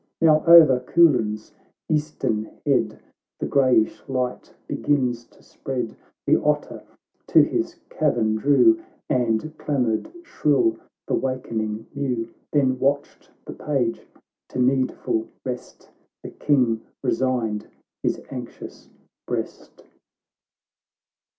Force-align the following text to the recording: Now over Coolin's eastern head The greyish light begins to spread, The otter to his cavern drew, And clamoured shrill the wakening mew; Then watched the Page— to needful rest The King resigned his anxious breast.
Now 0.19 0.43
over 0.47 0.79
Coolin's 0.79 1.53
eastern 1.87 2.49
head 2.65 2.97
The 3.39 3.45
greyish 3.45 4.01
light 4.09 4.55
begins 4.65 5.25
to 5.25 5.43
spread, 5.43 5.95
The 6.25 6.41
otter 6.43 6.81
to 7.27 7.43
his 7.43 7.75
cavern 7.91 8.33
drew, 8.33 8.79
And 9.11 9.55
clamoured 9.59 10.11
shrill 10.23 10.77
the 11.05 11.13
wakening 11.13 11.85
mew; 11.93 12.33
Then 12.51 12.79
watched 12.79 13.29
the 13.45 13.53
Page— 13.53 14.07
to 14.49 14.57
needful 14.57 15.27
rest 15.45 15.91
The 16.23 16.31
King 16.31 16.81
resigned 17.03 17.67
his 18.01 18.19
anxious 18.31 18.89
breast. 19.27 19.83